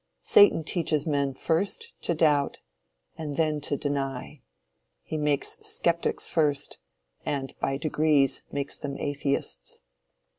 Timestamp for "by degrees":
7.59-8.41